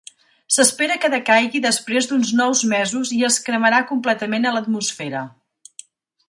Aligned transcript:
S'espera 0.53 0.95
que 1.01 1.09
decaigui 1.13 1.61
després 1.65 2.09
d'uns 2.11 2.31
nous 2.39 2.63
mesos 2.71 3.11
i 3.19 3.21
es 3.29 3.37
cremarà 3.49 3.83
completament 3.93 4.49
a 4.49 4.55
l'atmosfera. 4.57 5.23